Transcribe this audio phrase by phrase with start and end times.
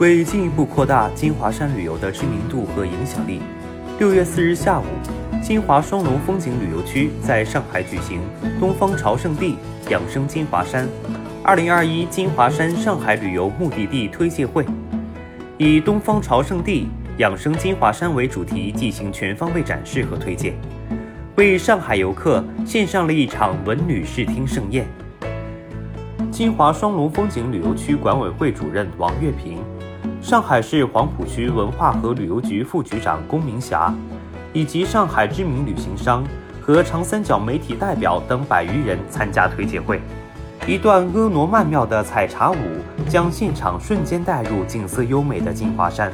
[0.00, 3.42] 为进一步扩大金华山旅游的知名度和影响力，
[3.98, 4.84] 六月四日下午，
[5.42, 8.18] 金华双龙风景旅游区在上海举行
[8.58, 9.58] “东方朝圣地
[9.90, 10.88] 养生金华山”
[11.44, 14.64] 二零二一金华山上海旅游目的地推介会，
[15.58, 16.88] 以“东方朝圣地
[17.18, 20.54] 养生金华山”为主题进行全方位展示和推荐，
[21.36, 24.86] 为上海游客献上了一场文旅视听盛宴。
[26.30, 29.58] 金华双龙风景旅游区管委会主任王月平。
[30.22, 33.92] 上海市黄浦区文化和旅游局副局长龚明霞，
[34.52, 36.22] 以及上海知名旅行商
[36.60, 39.98] 和长三角媒体代表等百余人参加推介会。
[40.66, 42.56] 一段婀娜曼妙的采茶舞
[43.08, 46.12] 将现场瞬间带入景色优美的金华山，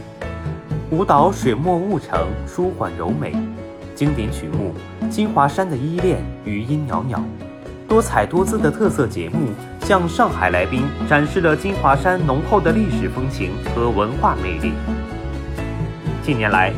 [0.91, 3.37] 舞蹈水墨雾成，舒缓柔美。
[3.97, 4.73] 经典曲目
[5.09, 7.21] 《金华山的依恋》余音袅袅。
[7.89, 9.51] 多彩多姿的特色节目
[9.83, 14.73] 向上海来宾展示了金华山浓厚的历史风情和文化魅力。
[16.23, 16.73] 近年来，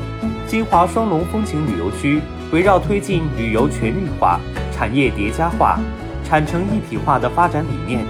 [0.46, 2.20] 金华双龙风情旅游区
[2.52, 4.38] 围绕推进旅游全域化、
[4.70, 5.80] 产业叠加化、
[6.22, 8.04] 产城一体化的发展理念，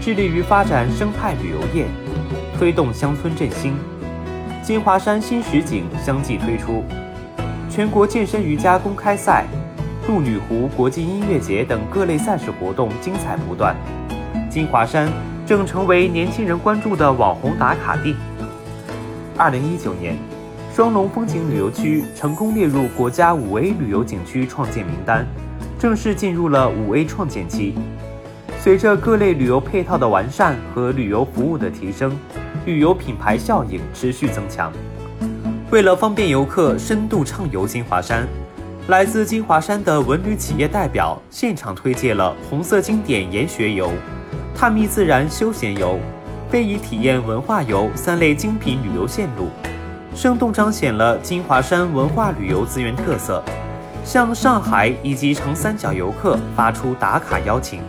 [0.00, 1.86] 致力于发展生态旅游业，
[2.56, 3.74] 推动乡村振兴。
[4.62, 6.84] 金华山新实景相继推出，
[7.68, 9.44] 全国健身瑜伽公开赛。
[10.08, 13.76] 鹿女湖国际音乐节等各类赛事活动精彩不断，
[14.48, 15.06] 金华山
[15.46, 18.16] 正成为年轻人关注的网红打卡地。
[19.36, 20.16] 二零一九年，
[20.74, 25.26] 双龙风景旅游区成功列入国家五 A 旅游景区创建名单，
[25.78, 27.74] 正式进入了五 A 创建期。
[28.58, 32.18] 随着各类旅游配套的完善和旅游服务的提升，
[32.64, 34.72] 旅游品牌效应持续增强。
[35.70, 38.26] 为了方便游客深度畅游金华山。
[38.88, 43.92] 来自金华山的文旅企业代表现场推介了红色经典研学游、
[44.54, 46.00] 探秘自然休闲游、
[46.48, 49.50] 非遗体验文化游三类精品旅游线路，
[50.14, 53.44] 生动彰显了金华山文化旅游资源特色，
[54.04, 57.82] 向上海以及长三角游客发出打卡邀请。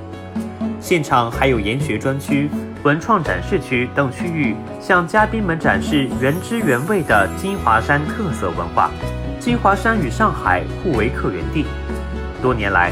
[0.82, 2.50] 现场还有研学专区、
[2.84, 8.92] 文创展示区等区域，向嘉宾们展示原汁原味的金华山特色文化。
[9.40, 11.66] 金华山与上海互为客源地，
[12.42, 12.92] 多年来，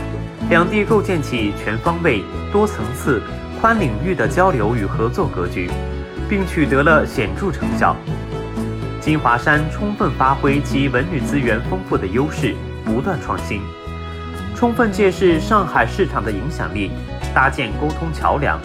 [0.49, 3.21] 两地构建起全方位、多层次、
[3.59, 5.69] 宽领域的交流与合作格局，
[6.29, 7.93] 并取得了显著成效。
[9.01, 13.61] 金华山充分发挥其文旅资源丰富的优势，不断创新，
[14.55, 16.91] 充分借势上海市场的影响力，
[17.33, 18.57] 搭建沟通桥梁，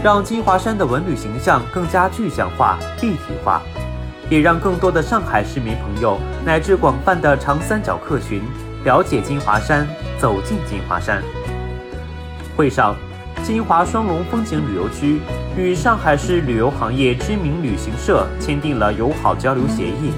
[0.00, 3.60] 让金华山的文旅形象更加具象化、立体化。
[4.28, 8.42] 也让更多的上海市民朋友乃至广泛的长三角客群
[8.84, 9.86] 了解金华山，
[10.18, 11.22] 走进金华山。
[12.56, 12.96] 会上，
[13.42, 15.20] 金华双龙风景旅游区
[15.56, 20.10] 与上海市旅游行业知名旅行社签订了友好交流协议，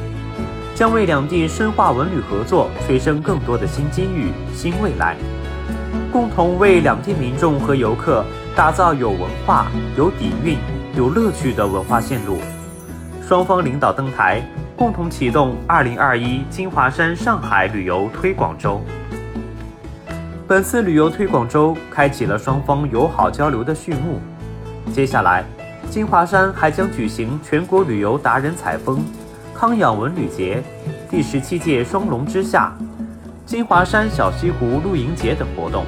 [0.74, 5.16] 将为两地深化文旅合作催生更多的新机遇、新未来，
[6.12, 10.56] 共同为两地民众和游客打造有文化、有底蕴、
[10.96, 12.38] 有乐趣的文化线路。
[13.28, 14.42] 双方领导登台，
[14.74, 18.80] 共同启动2021金华山上海旅游推广周。
[20.46, 24.18] 本次旅游推广周开启了双方友好交流的序幕。
[24.94, 25.44] 接下来，
[25.90, 29.04] 金华山还将举行全国旅游达人采风、
[29.54, 30.62] 康养文旅节、
[31.10, 32.74] 第十七届双龙之夏、
[33.44, 35.84] 金华山小西湖露营节等活动。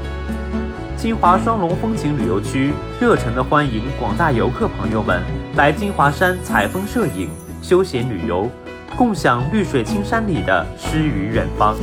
[0.95, 5.23] 金华双龙风景旅游区热诚地欢迎广大游客朋友们
[5.57, 7.29] 来金华山采风摄影、
[7.61, 8.49] 休闲旅游，
[8.97, 11.77] 共享绿水青山里的诗与远方。